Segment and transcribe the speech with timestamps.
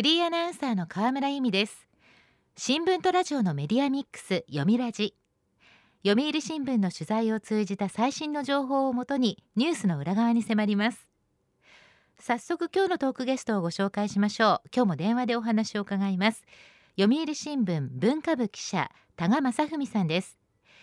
[0.00, 1.86] フリーアナウンサーの河村由美です。
[2.56, 5.14] 新聞とラジオのメディアミックス読みラジ。
[6.06, 11.06] 読売新聞の取材を通じた最新の情報をもとにニュースの裏側に迫ります。
[12.18, 14.68] 早速今日のトークゲストをご紹介しましょう。
[14.74, 16.46] 今日も電話でお話を伺います。
[16.98, 20.38] 読売新聞文化部記者多賀正文さんです。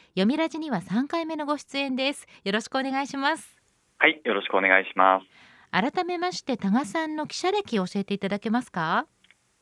[0.10, 2.28] 読みラジには3回目のご出演です。
[2.44, 3.58] よろしくお願いします。
[3.98, 5.47] はいよろしくお願いします。
[5.80, 9.06] 改めまして多賀さんの記者歴を教えていただけますか？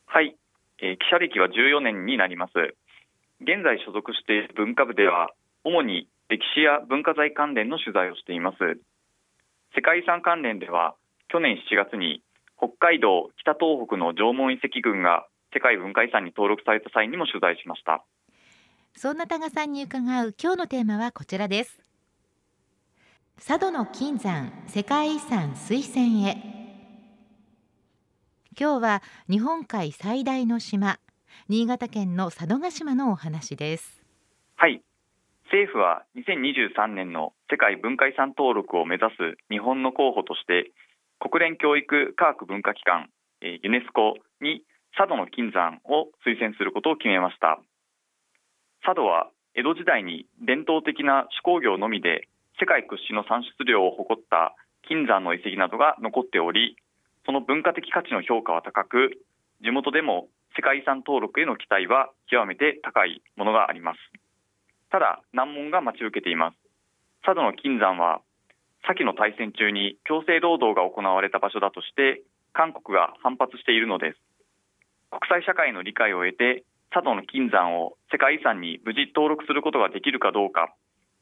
[0.06, 0.34] はい、
[0.80, 2.52] えー、記者歴は14年になります。
[3.42, 5.28] 現在所属している文化部では
[5.62, 8.56] 主に歴史や文化財関連の取材をしています。
[9.74, 10.94] 世界遺産関連では
[11.28, 12.22] 去年7月に
[12.56, 18.02] 北海道北東北の縄文遺跡群が世界文化遺産に登録された際にも取材しました。
[18.96, 21.85] そんな多賀さんに伺う今日のテーマはこちらです
[23.38, 26.36] 佐渡の金山世界遺産推薦へ。
[28.58, 30.98] 今日は日本海最大の島
[31.46, 34.02] 新潟県の佐渡島のお話です。
[34.56, 34.82] はい。
[35.44, 40.72] 政府は2023年の世界文化遺産登録を目指す日本の候補として
[41.20, 43.10] 国連教育科学文化機関
[43.42, 44.62] ユネスコに
[44.96, 47.60] 佐渡の金山を推薦することを決めました。
[48.82, 54.54] 佐渡は江戸時代に伝統的な手工業のみで世界屈指の産出量を誇った
[54.88, 56.76] 金山の遺跡などが残っており
[57.26, 59.18] その文化的価値の評価は高く
[59.62, 63.98] 地元でも世界遺産登録への期待は極めて高いものがあります。
[64.90, 66.56] ただ難問が待ち受けています。
[67.24, 68.22] 佐渡の金山は
[68.86, 72.22] 先の大戦中に強制労働が行われた場所だとして
[72.54, 74.18] 韓国が反発しているのです。
[75.10, 80.72] 国際社会の理解を得て佐渡の金山を世界遺産に無事登録することができるかどうか。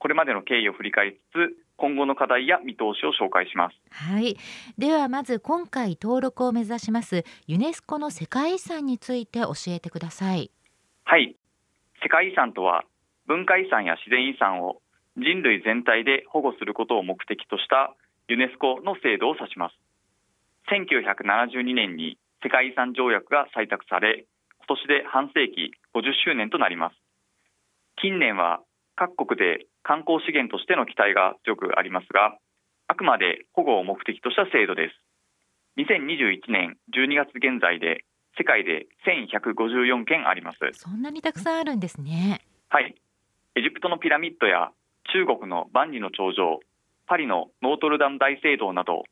[0.05, 3.77] これまでの経緯を振り返りつつ今後の課題や見通しを紹介します。
[3.88, 4.36] はい。
[4.77, 10.50] ではまず今回登録を目指しますユネスコの世界遺産について教えてください。
[11.05, 11.34] はい。
[12.02, 12.84] 世界遺産とは
[13.27, 14.82] 文化遺産や自然遺産を
[15.16, 17.97] 人類全体で保護することを目的とした
[18.28, 19.75] ユネスコの制度を指します。
[20.69, 24.26] 1972年に世界遺産条約が採択され
[24.69, 26.97] 今年で半世紀50周年となります。
[28.03, 28.60] 近年は
[28.97, 32.37] 各国で観光資源としての期待が強くありますが
[32.89, 34.97] あくまで保護を目的とした制度です。
[35.78, 38.05] 2021年12月現在で
[38.37, 40.59] 世界で1154件あります。
[40.72, 42.41] そんなにたくさんあるんですね。
[42.69, 42.95] はい。
[43.55, 44.71] エジプトのピラミッドや
[45.12, 46.61] 中国の万里の長城
[47.06, 49.05] パリのノートルダム大聖堂など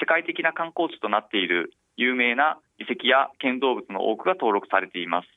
[0.00, 5.28] 世界的な観光地となっている有名な遺跡や建造物の多くが登録されています。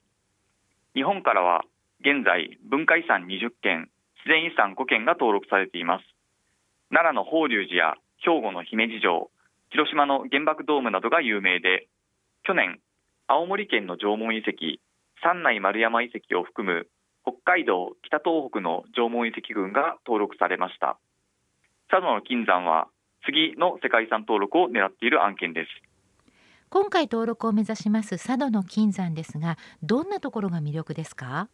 [0.96, 1.64] 日本からは
[2.02, 3.90] 現在文化遺産20件
[4.27, 6.05] 自然遺産5件が登録されています。
[6.91, 9.31] 奈良の法隆寺や兵庫の姫路城
[9.71, 11.88] 広島の原爆ドームなどが有名で
[12.43, 12.79] 去年
[13.27, 14.83] 青森県の縄文遺跡
[15.23, 16.88] 三内丸山遺跡を含む
[17.23, 20.97] 北海道北東北の縄文遺跡群が登録されました。
[21.89, 22.89] 佐渡の金山は
[23.25, 25.69] 次の世界遺産登録を狙っている案件です。
[26.69, 31.47] 今回登録を目指します佐渡の金山ですがどんなところが魅力ですか？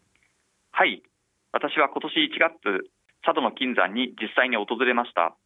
[0.71, 1.03] はい
[1.53, 2.89] 私は今年1月
[3.21, 5.37] 佐渡の金山に実際に訪れました。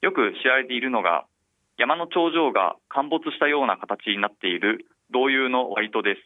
[0.00, 1.26] よく知られているのが
[1.76, 6.20] 山の頂上が陥没したような形になっている同様の割戸です。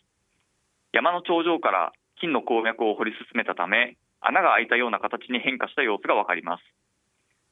[0.92, 6.62] 山の頂上から金の鉱脈を掘り進めたため穴が開いたような形に変化した様子がわかります。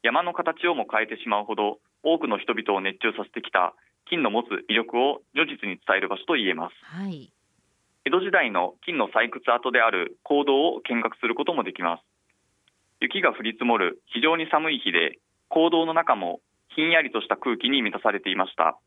[0.01, 3.75] 山の形をも変えてしまうほど多くの人々を熱中させてきた
[4.07, 7.34] 金の持つ魅力を如実に伝える場所と言えます、はい。
[8.05, 12.03] 江戸時代の金の採掘跡である坑道を見学することもできます。
[13.01, 15.17] 雪が降り積もる非常に寒い日で
[15.49, 16.39] 坑道の中も
[16.75, 18.77] ひんやりとした空気に満たされていました。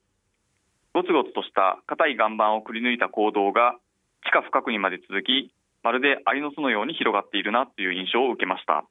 [0.94, 3.74] ゴツゴツとした硬い岩盤をくり抜いた坑道が
[4.22, 5.50] 地下深くにまで続き
[5.82, 8.84] まるでアリの巣のように広がっているなという印象を受けました。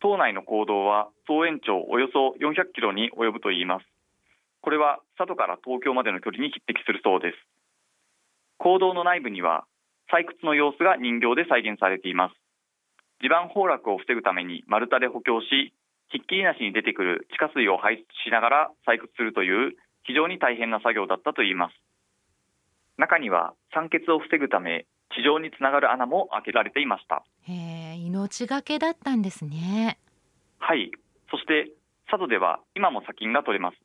[0.00, 3.86] 島内の坑道は総延長およそ400キロに及ぶといいます。
[4.60, 7.55] これは佐渡から東京までの距離に匹敵するそうです。
[8.58, 9.64] 坑道の内部には
[10.12, 12.34] 採掘の様子が人形で再現されています。
[13.20, 15.72] 地盤崩落を防ぐために丸太で補強し
[16.08, 19.72] ひっきりなしに出てくる地下水を排出しながら採掘するという
[20.04, 21.74] 非常に大変な作業だったといいます。
[22.96, 27.24] 中には酸欠を防ぐため地上につながる穴も開けられていました。
[27.42, 29.98] へえ命がけだったんですね。
[30.58, 30.90] はい。
[31.30, 31.72] そして
[32.08, 33.76] 佐渡では今も砂金が取れます。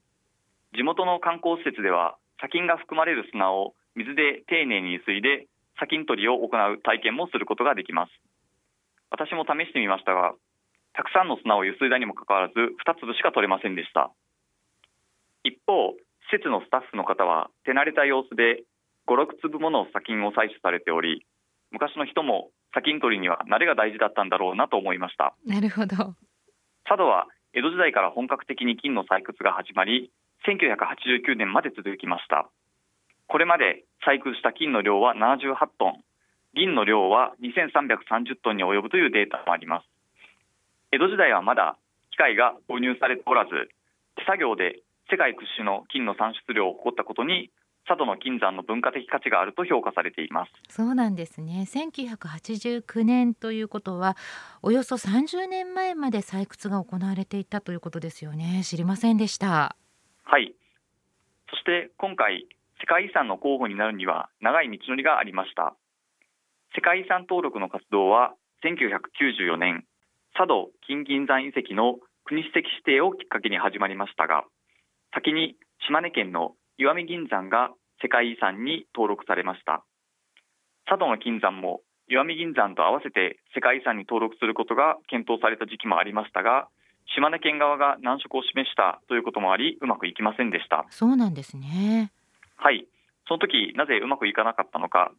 [0.73, 8.11] 地元の観光施設では砂金が含まれる砂を水で丁寧にゆすいで砂金取りを行う体験もすることができます。
[9.09, 10.33] 私も試してみましたが
[10.93, 14.11] たくさんの砂をゆすいだにもかかわらず2粒しか取れませんでした。
[15.43, 15.95] 一方
[16.29, 18.63] 施設のスタッフの方は手慣れた様子で
[19.07, 21.25] 56粒もの砂金を採取されており
[21.71, 25.35] 昔の人も砂金取りには慣れが大事だったんだろうなと思いました。
[25.45, 26.15] なるほど。
[26.85, 30.11] 佐渡は江戸時代から本格的に金の採掘が始まり
[30.47, 32.49] 1989年まで続きました
[33.31, 36.03] これまで採掘した金の量は78トン。
[36.53, 39.87] 銀の量は2330トンに及ぶというデータもあります。
[40.91, 41.77] 江戸時代はまだ
[42.11, 43.51] 機械が導入されておらず
[44.17, 47.51] 手作業で世界屈指の金の産出量を誇ったことに
[47.87, 50.51] 佐渡の金山の文化的価値があると評価されています。
[50.67, 51.63] そうなんですね。
[51.65, 54.17] 1989年ということは
[54.61, 58.63] およそ30年前まで採掘が行われていたということですよね。
[58.65, 59.77] 知りませんでした。
[60.25, 60.53] はい。
[61.49, 62.45] そして今回
[62.81, 65.77] 世界遺産の候補になるには長い道のりがありました。
[66.73, 68.33] 世界遺産登録の活動は
[68.65, 69.85] 1994年
[70.33, 74.45] 佐渡金銀山遺跡の国史跡指定をきっかけに始まりましたが
[75.13, 77.69] 先に島根県の石見銀山が
[78.01, 79.85] 世界遺産に登録されました。
[80.89, 86.67] 佐渡の金山も石見銀山と合わせて世界遺産に登録することが検討された時期もありましたが
[87.13, 90.85] 島根県側が難色を示したということもありうまくいきませんでした。
[90.89, 92.11] そうなんですね。
[92.61, 92.85] はい。
[93.27, 95.11] その時なぜうまくいかなかったのか。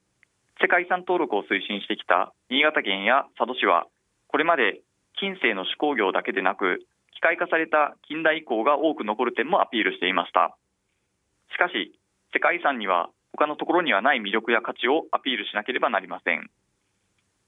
[0.62, 3.90] 世界遺産登録を推進してきた新潟県や佐渡市は
[4.28, 4.78] これまで
[5.18, 10.56] 近世の手工業だけでなく機械化された近代以降が多く残る点もアピールしていました。
[11.50, 11.98] しかし
[12.32, 16.46] 世界遺産には他のところにはない魅力や価値をアピールしなければなりません。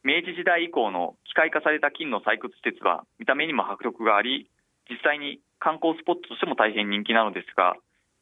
[0.02, 4.50] 明治時代以降の機械化された金の採掘施設は見た目にも迫力があり
[4.90, 7.76] 実際に観光スポットとしても大変人気なのですが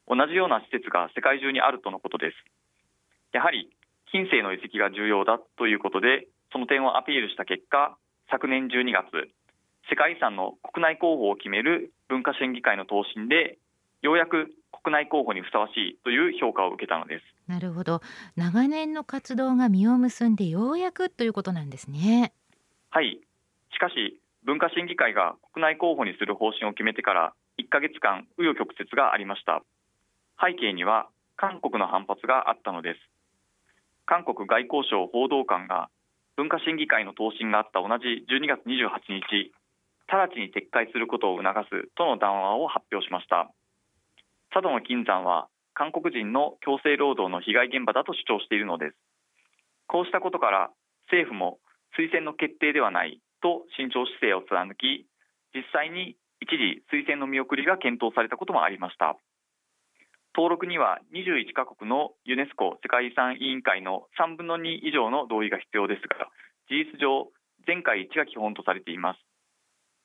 [0.07, 2.35] 同じような施設が世界中にあるとのことです。
[3.31, 3.69] やはり
[4.11, 7.97] 近世の遺跡が重要だということでその点をアピールした結果
[8.29, 9.09] 昨年12月
[9.89, 13.57] 世界遺産の国内候補を決める文化審議会の答申で
[14.01, 14.53] ようやく
[14.83, 17.23] 国内候補にふさわしいという評価を受けたのです。
[17.47, 18.01] なるほど。
[18.35, 22.33] 長年の活動が実を結んでようやくということなんですね。
[22.89, 23.19] はい。
[23.71, 29.63] しかし文化審議会が国内候補にする方針を決めてから1ヶ月間紆余曲折がありました
[30.39, 32.99] 背景には韓国の反発があったのです。
[34.05, 35.89] 韓国外交省報道官が
[36.35, 38.89] 文化審議会の答申があった同じ12月28
[39.21, 39.53] 日
[40.07, 43.49] 直ちに撤回することを促すとの談話を発表しました。
[44.51, 48.95] 佐渡の金山は韓国人の強制労働の被害現場だと主張しているのです。
[49.87, 50.69] こうしたことから
[51.09, 51.59] 政府も
[51.97, 55.05] 推薦の決定ではないと慎重姿勢を貫き
[55.53, 59.17] 実際に一時推薦の見送りが検討されたこともありました。
[60.35, 66.29] 登録には21カ国のユネスコ世界遺産委員会の3分の2以上の同意が必要ですが
[66.69, 67.29] 事実上
[67.67, 69.19] 全会一致が基本とされています。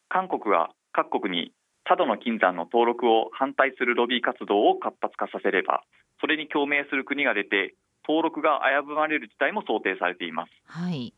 [0.08, 1.52] 韓国が各国に
[1.84, 5.82] 佐渡の金山の登録を反対するロビー活動を活発化させれば
[6.20, 7.74] それに共鳴する国が出て
[8.06, 11.14] 登録が危ぶまれる事態も想定されています、はい、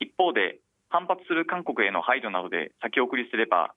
[0.00, 0.58] 一方で
[0.88, 3.74] 反発する韓国への配慮などで先送りすれば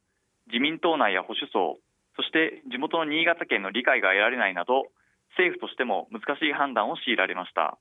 [0.48, 1.77] 自民党内や保守層
[2.18, 4.90] そして地元の新潟県の理解が得られないなど
[5.38, 7.78] 政府としても難しい判断を強いられました。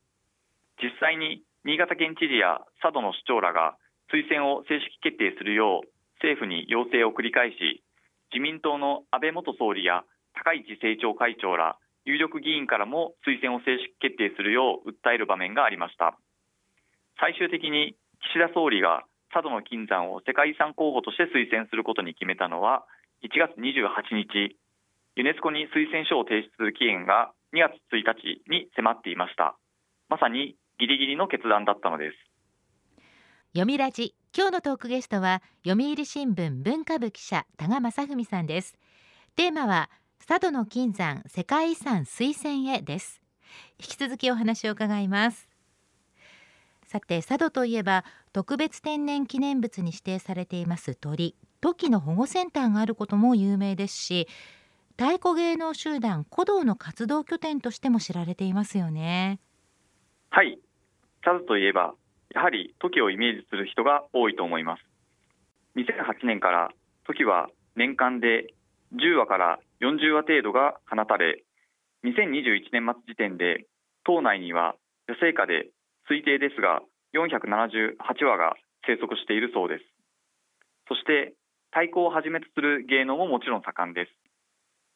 [0.77, 3.77] 実際に新潟県知事や佐渡の市長らが
[4.13, 5.89] 推薦を正式決定するよう
[6.21, 7.83] 政府に要請を繰り返し
[8.31, 10.05] 自民党の安倍元総理や
[10.37, 16.19] 高市政調会長ら有力議員からも推薦を正式決定するよう訴える場面がありました。
[17.19, 17.97] 最終的に
[18.31, 19.03] 岸田総理が
[19.33, 22.85] 佐渡の金山を世界遺産候補として推薦することに決めたのは
[23.25, 24.57] 1月28日
[25.17, 29.57] ユネスコに推薦書を提出する期限が2月1日に迫っていました。
[30.09, 32.17] まさにギリギリの決断だったのです。
[33.55, 34.15] 読みラジ。
[34.37, 38.75] 今日のトークゲストは読売新聞文化部記者多賀正文さんです。
[39.35, 39.89] テーマは
[40.27, 43.23] 佐渡の金山世界遺産推薦へです。
[43.79, 45.49] 引き続きお話を伺います。
[46.85, 48.05] さて佐渡といえば
[48.35, 51.35] 特別天然記念物に指定されています鳥。
[51.67, 54.29] トキの保護センターがあることも有名ですし
[54.97, 59.41] 太鼓芸能集団古道の活動拠点としても知られていますよね。
[60.31, 60.61] はい。
[61.25, 61.95] 佐渡といえば
[62.33, 64.83] やはりトキをイメージする人が多いと思います。
[65.75, 66.69] 2008年から
[67.05, 68.55] トキは年間で
[68.95, 71.43] 10羽から40羽程度が放たれ
[72.05, 73.67] 2021年末時点で
[74.05, 74.77] 島内には
[75.09, 75.67] 女性下で
[76.09, 76.83] 推定ですが
[77.13, 78.55] 478羽が
[78.87, 79.85] 生息しているそうです。
[80.87, 81.35] そして
[81.71, 84.13] 太鼓をはじめとする芸能ももちろん盛んです。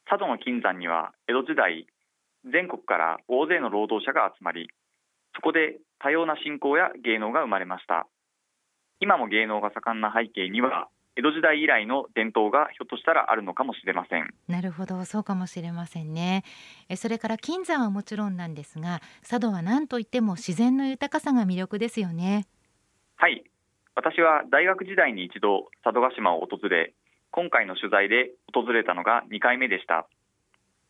[0.09, 1.87] 佐渡の金山には江戸時代
[2.51, 4.69] 全国から大勢の労働者が集まり
[5.35, 8.07] そこで多様な信仰や芸能が生まれました。
[9.01, 14.33] 今も芸能が盛んな背景には江戸時代以来の伝統がひょっとしたらあるのかもしれません。
[14.49, 15.05] なるほど。
[15.05, 16.45] そうかもしれませんね。
[16.89, 22.47] えそれから金山はもちろんなんですが佐渡は何といっても自然の豊かさが魅力ですよね。
[23.17, 23.45] はい
[23.95, 26.95] 私は大学時代に一度佐渡島を訪れ
[27.31, 30.07] 今回の取材で訪れたのが2回目でした。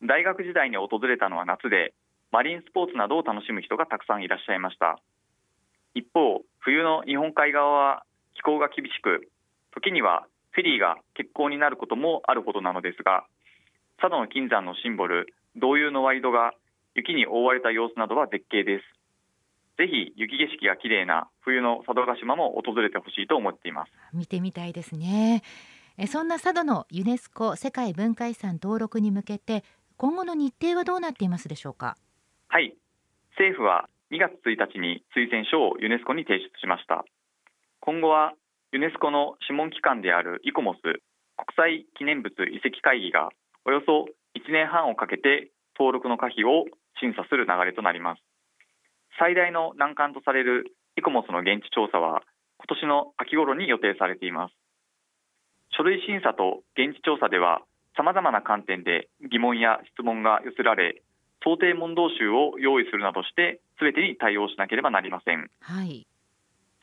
[0.03, 1.93] 大学時代に訪れたのは夏で
[2.31, 4.97] マリンスポーツなどを楽しむ人がたくさんいらっしゃいました。
[5.93, 8.03] 一方冬の日本海側は
[8.35, 9.29] 気候が厳しく
[9.73, 13.25] 時にはフェリーが欠航になることもあるほどなのですが
[13.99, 16.53] 佐渡の金山のシンボル同遊のワイドが
[16.95, 19.00] 雪に覆われた様子などは絶景です。
[19.81, 23.91] ぜひ雪景色が綺麗な冬の佐渡島も訪れてほしいと思っています。
[24.13, 25.41] 見てみたいですね。
[25.97, 29.63] えそんな佐渡のユネスコ世界文化遺産登録に向けて
[29.97, 31.97] 今後の日程はどうなっていますでしょうか？
[32.49, 32.75] はい。
[33.31, 37.03] 政府は2月1日に推薦書をユネスコに提出しました。
[37.79, 38.33] 今後は
[38.71, 41.01] ユネスコの諮問機関であるイコモス国
[41.57, 43.29] 際記念物遺跡会議が
[43.65, 44.05] およそ
[44.37, 46.65] 1年半をかけて登録の可否を
[47.01, 48.21] 審査する流れとなります
[49.19, 52.21] 最大の難関とされるイコモスの現地調査は
[52.57, 54.53] 今年の秋頃に予定されています。
[55.71, 57.61] 書類審査と現地調査では
[57.95, 61.01] さまざまな観点で疑問や質問が寄せられ
[61.43, 66.05] 想定問答集を用意するなどして全てに対応しなければなりません、はい、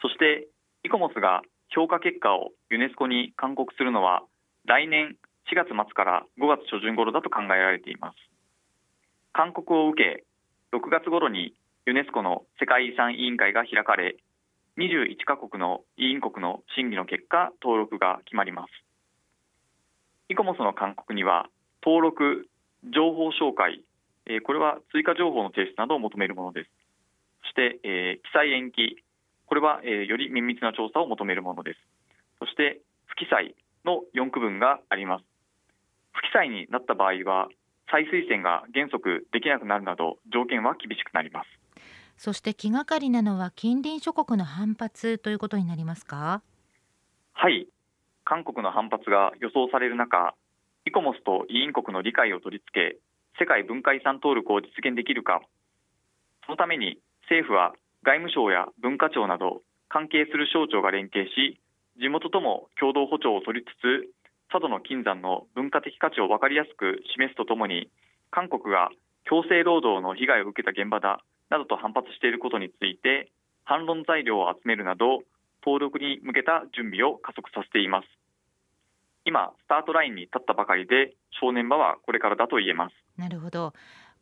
[0.02, 0.48] そして
[0.84, 4.22] イコモスが評価結果をユネスコに勧告するのは
[4.66, 5.16] 来年
[5.52, 8.16] 4月末から5月初旬頃だと考えられています。
[9.32, 10.24] 勧告を受け
[10.76, 11.54] 6月頃に
[11.88, 14.16] ユネスコの世界遺産委員会が開かれ
[14.76, 18.68] 21カ国の委員国の審議の結果登録が決まります
[20.28, 21.48] イコモスの勧告には
[21.82, 22.46] 登録
[22.84, 23.82] 情報紹介、
[24.26, 26.70] えー、これは追加情報の提出などを求めるものです
[27.40, 29.02] そして、えー、記載延期
[29.48, 31.80] これは、えー、より綿密な調査を求めるものです。
[32.38, 35.24] そして不記載の4区分があります。
[36.12, 37.48] 不記載になった場合は
[37.90, 41.57] 再推薦が原則できなくなるなど条件は厳しくなります。
[42.18, 46.42] そして気がかりなのは近隣諸国の反発ということになりますか？
[47.32, 47.68] はい、
[48.24, 50.34] 韓国の反発が予想される中、
[50.84, 52.98] イコモスと委員国の理解を取り付け、
[53.38, 55.40] 世界文化遺産登録を実現できるか。
[56.44, 56.98] そのために
[57.30, 61.60] 政府は外務省や文化庁など関係する省庁が連携し
[62.00, 64.10] 地元とも共同歩調を取りつつ
[64.50, 67.90] 佐渡の金山の文化的価値を分かりやすく示すとともに
[68.30, 68.90] 韓国が
[69.24, 73.30] 強制労働の被害を受けた現場だなどと反発していることについて
[73.64, 75.22] 反論材料を集めるなど
[75.64, 78.08] 登録に向けた準備を加速させています。
[79.24, 82.94] 今スタートラインに立ったばかりで正念場はこれからだと言えます。
[83.16, 83.72] なるほど。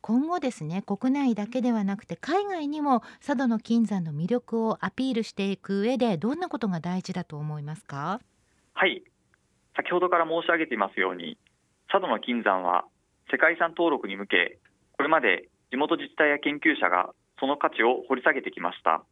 [0.01, 8.19] 今後ですね国内だけではなくて海外にも佐渡の金山の魅力をアピールしていく上でどんなことが大事だと思いますか？
[8.73, 9.03] はい。
[9.75, 11.37] 先ほどから申し上げていますように
[11.89, 12.85] 佐渡の金山は
[13.31, 14.59] 世界遺産登録に向け
[14.97, 19.03] これまで地元自治体や研究者がその価値を掘り下げてきました。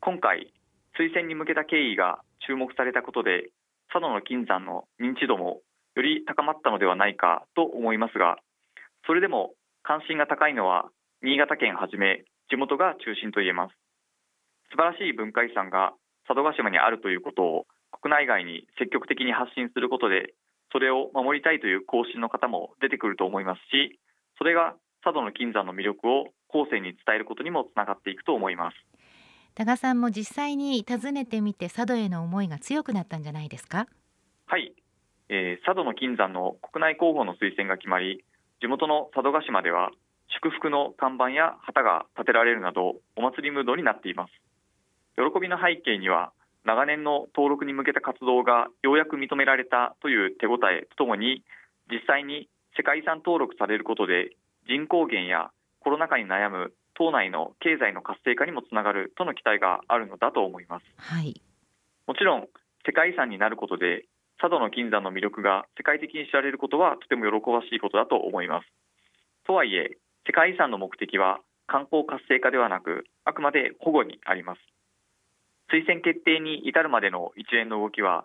[0.00, 0.52] 今回
[0.98, 3.50] 推薦に向けた経緯が注目されたことで
[3.92, 5.60] 佐渡の金山の認知度も
[5.96, 8.36] より高まったのではないかと思いますが
[9.06, 10.90] それでも関心が高いのは
[11.22, 13.74] 新潟県はじめ地元が中心と言えます。
[14.70, 15.92] 素晴らしい文化遺産が
[16.28, 17.66] 佐渡島にあるということを
[18.02, 20.34] 国内外に積極的に発信することで
[20.72, 23.98] それを守りたいという方針の方も出てくると思いますし
[24.36, 24.76] それが
[25.08, 28.76] 佐渡の金山の魅力を後世に伝えることにもつながっていくと思います。
[29.54, 33.86] 多賀さんも実際に訪ねてみて佐渡への思いが強くなったんじゃないですか？
[34.44, 34.74] はい、
[35.30, 38.22] えー、佐渡の金山の国内候補の推薦が決まり
[38.60, 39.92] 地元の佐渡島では
[40.28, 44.32] 祝福の看板や旗が立てられるなどお祭りムードになっています。
[45.16, 46.32] 喜びの背景には
[46.66, 51.42] 長年の登録に向けた活動がようやく認められたという手応えとともに
[51.90, 54.36] 実際に世界遺産登録されることで
[54.68, 61.40] 人口減やコロナ禍に悩む島内の経済の活性化にもつながるとの期待があるのだと思います、はい、
[62.06, 62.48] もちろん
[62.86, 64.04] 世界遺産になることで
[64.40, 68.66] 佐渡の金山の魅力が世界的に知られることはとても喜ばしいことだと思います。
[69.46, 74.60] とはいえ、世界遺産の目的は観光活性化ではなく、あくまで保護にあります。
[75.72, 78.24] 推薦決定に至るまでの一連の動きは、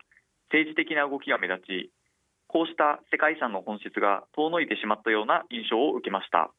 [0.53, 1.91] 政治的な動きが目立ち、
[2.53, 6.53] こうした世界遺産の本質が遠のいてしまったような印象を受けました。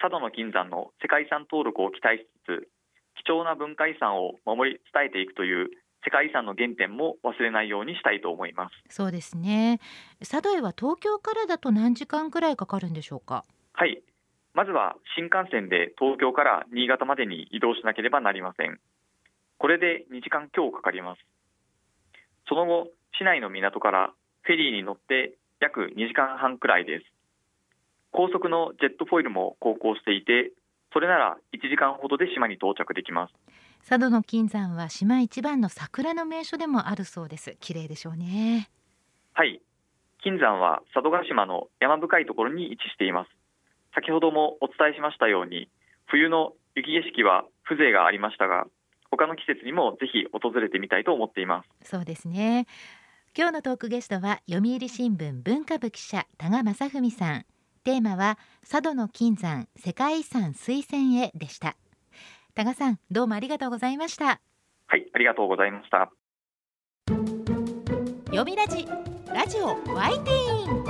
[0.00, 2.68] 佐渡の金山の世界遺産登録を期待しつつ、
[3.22, 5.68] 貴重な文化遺産を守り伝えていくという
[6.02, 8.74] 世界遺産の原点も忘れないようにしたいと思います。
[8.88, 9.80] そうですね。
[10.20, 13.44] 佐渡へは東京からだと何時間くらいかかるんでしょうか？
[13.74, 14.02] はい。
[14.54, 18.80] まずは新幹線で東京から新潟までに移動しなければなりません。
[19.58, 21.20] これで2時間強かかります。
[22.48, 27.04] その後市内の港からフェリーに乗って約2時間半くらいです。
[28.12, 30.52] 高速のジェットフォイルも航行していて
[30.92, 33.34] それなら1時間ほどで島に到着できます。
[33.88, 37.56] 佐渡の金山は島一番の桜の名所でもあるそうです。
[37.60, 38.68] 綺麗でしょうね。
[39.32, 39.60] はい。
[40.22, 43.30] 金山は佐渡島の山深いところに位置しています。
[43.94, 45.68] 先ほどもお伝えしましたように
[46.06, 48.66] 冬の雪景色は風情がありましたが
[49.10, 51.90] 他の季節にもぜひ訪れてみたいと思っています。
[51.90, 52.66] そうですね
[53.36, 57.46] 今日のトークゲストは読売新聞文化部記者多賀正文さん
[57.84, 61.76] テーマは佐渡の金山世界遺産推薦へでした。
[62.56, 64.40] 多賀さんどうもありがとうございました。
[64.88, 66.10] はいありがとうございました。
[68.26, 68.88] 読みラジ
[69.32, 70.84] ラジオワイティーン。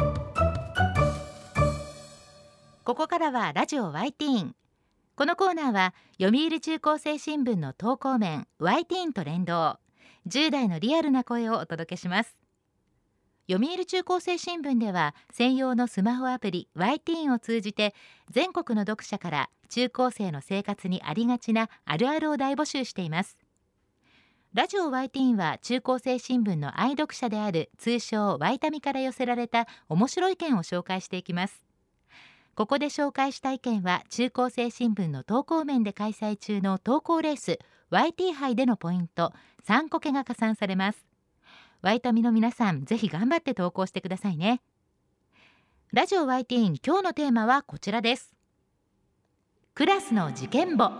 [2.85, 4.57] ここからはラジオワイティーン。
[5.15, 9.79] このコーナーは読売中高生新聞の投稿面ワイティーンと連動
[10.29, 12.37] 10代のリアルな声をお届けします。
[13.51, 17.95] 読売中高生新聞では専用のスマホアプリ y ティーンを通じて
[18.31, 23.39] 全国の読者から中高生の生活にありがちなあるあるを大募集しています。
[24.53, 31.70] ラジオ y ティーンは中高生新聞の愛読者である通称ワイタミから寄せられた面白い意見を紹介していきます。
[32.55, 37.59] ここで紹介した意見は中高生新聞の投稿面で開催中の投稿レース
[37.91, 39.33] YT 杯でのポイント
[39.67, 41.07] 3個けが加算されます。
[41.81, 44.61] ワイタミの皆さんぜひ頑張って投稿してくださいね。
[45.93, 48.35] ラジオ YT 今日のテーマはこちらです。
[49.75, 50.91] クラスの事件簿。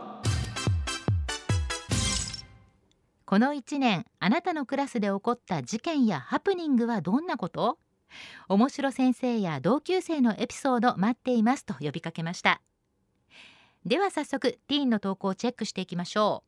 [3.27, 7.79] この1年あなたのクラスで起こった事件やハプニングはどんなこと？
[8.49, 12.61] 面白先生や同級生のエピソード待っていますと呼びかけました。
[13.87, 16.45] では早速ティーンの投稿をチェックしていきましょ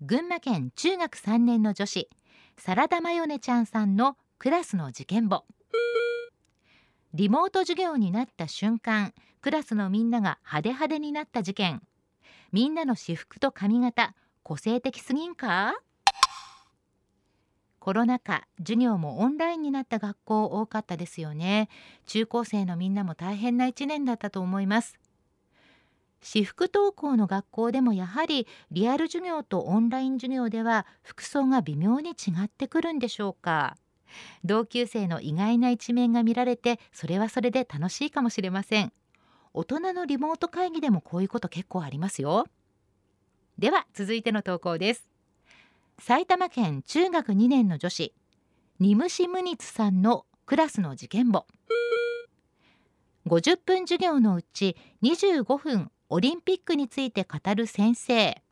[0.00, 0.06] う。
[0.06, 2.08] 群馬県中学3年の女子
[2.56, 5.44] サラダマヨネちゃんさんのクラスの事件簿。
[7.14, 11.82] リモート授業になった瞬間クラスのみんなが派手派手になった事件。
[12.52, 15.74] みんなの私服と髪型個性的すぎんか？
[17.82, 21.68] コロナ禍授業もオンラインになった学校多かったですよね。
[22.06, 25.00] 中高生のみんなも大変な一年だったと思います。
[26.20, 33.76] 私服登校の学校でもやはりリアル授業とオンライン授業では服装が微妙に違ってくるんでしょうか。
[34.44, 38.92] 同級生の意外な一面が見られてそれはそれで楽しいかもしれません。
[39.54, 42.46] 大人のリモート会議でもこういうこと結構ありますよ。
[43.58, 45.11] では続いての投稿です。
[46.04, 48.12] 埼玉県中学2年の女子
[48.80, 51.46] ニムシムニツさんのクラスの事件簿。
[53.28, 58.42] 50分授業のうち25分オリンピックについて語る先生。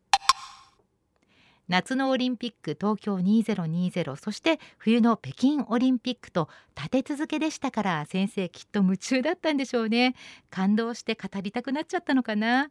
[1.67, 10.15] 夏のオリンピック東京2020そして冬の北京オリンピックと立て続けでしたから先生きっと夢中だったんでしょうね。
[10.51, 12.71] 感動して語りたくなっちゃったのかな。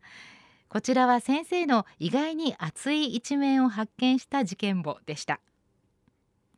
[0.69, 5.39] こちらは先生の意外に熱い一面を発見した事件簿でした。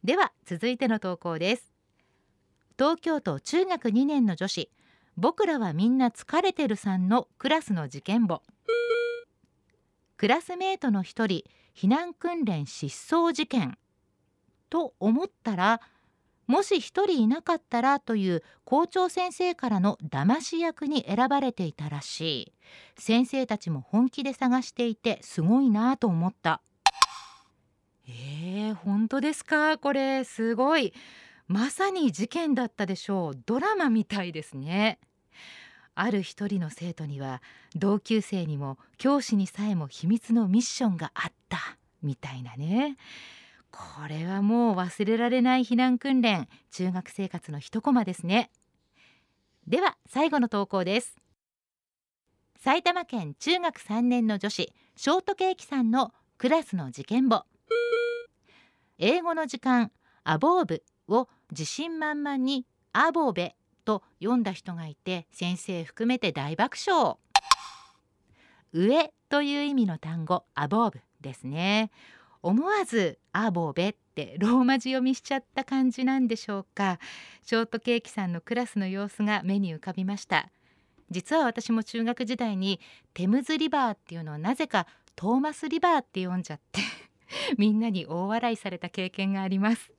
[0.03, 1.71] では続いての投稿です。
[2.77, 4.69] 東京都中学2年の女子
[5.15, 8.41] 僕らはみんな疲れてるさんのクラスの事件簿。
[10.17, 13.77] クラスメートの一人避難訓練失踪事件。
[14.69, 15.79] と思ったら
[16.47, 22.53] もし一人いなかったらという校長先生からの騙し役に選ばれていたらしい。
[22.97, 26.61] 先生たちも本気で探していてすごいなと思った。
[28.07, 29.77] えー、本当ですか？
[29.77, 30.93] これすごい。
[31.47, 33.41] まさに事件だったでしょう。
[33.45, 34.99] ドラマみたいですね。
[35.93, 37.41] ある一人の生徒には
[37.75, 42.97] 同級生にも教師にさえも秘密のミッションがあったみたいなね。
[43.69, 43.79] こ
[44.09, 46.47] れはもう忘れられない避難訓練。
[46.71, 48.49] 中学生活の一コマですね。
[49.67, 51.20] では最後の投稿です。
[52.63, 57.41] 埼玉県中学3年の女子ショートケーキさんのクラスの事件簿。
[58.99, 59.91] 英語の時間
[60.23, 67.15] アボーブを自信満々にアボーベと読んだ人がいて先生含めて大爆笑。
[68.73, 71.89] 上という意味の単語アボーブですね。
[72.43, 76.99] 思わずアボーベってローマ字読みしちゃった感じなんでしょうか。
[77.41, 80.51] ショートケーキさんのクラスの様子が目に浮かびました。
[81.11, 82.79] 実は私も中学時代に
[83.13, 86.79] テムズリバーっていうのをなぜかトーマスリバーって読んじゃって
[87.59, 89.91] みんなに大笑いされた経験があります。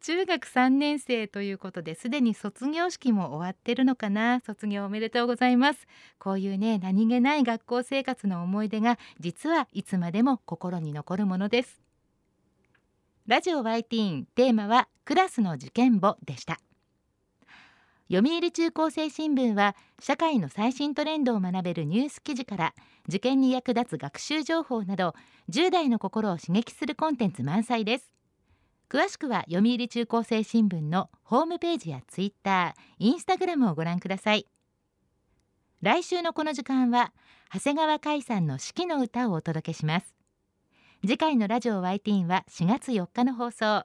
[0.00, 4.40] 中学3年生ということですでに卒業式も終わってるのかな？
[4.40, 5.86] 卒業おめでとうございます。
[6.18, 11.80] こういうね何気ない学校生活の思い出が実はいつまでも心に残るものです。
[13.26, 16.58] ラジオ Y ティーンテーマはクラスの受験簿でした。
[18.12, 22.74] 読売中高生新聞は社会の最新トレンドを学べるニュース記事から
[23.08, 25.14] 受験に役立つ学習情報など
[25.48, 28.10] 10代の心を刺激するコンテンツ満載です。
[28.88, 34.44] 詳しくは読売中高生新聞のホームページやツイッター、インスタグラムをご覧ください。
[35.80, 37.12] 来週のこの時間は
[37.54, 40.16] 長谷川海さんの四季の歌をお届けします。
[41.02, 43.84] 次回のラジオ Y ティーンは4月4日の放送。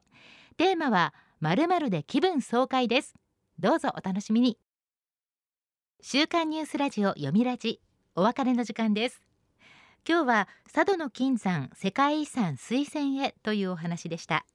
[0.57, 3.13] テーマはまるまるで気分爽快です。
[3.57, 4.57] どうぞお楽しみに。
[6.01, 7.79] 週刊ニュースラジオ読みラジ
[8.13, 9.21] お別れの時間です。
[10.07, 14.45] 今日は佐渡の金山世界遺産推薦へというお話でした。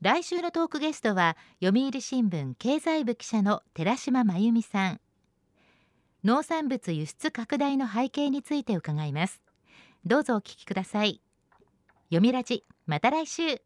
[0.00, 5.00] 来週のトークゲストは読売新聞経済部記者の寺島真由美さん。
[6.24, 9.42] 農産物輸出拡大の背景について伺います。
[10.06, 11.20] どうぞお聞きください。
[12.08, 13.65] 読みラジまた来週。